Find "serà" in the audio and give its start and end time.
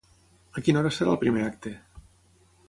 0.95-1.13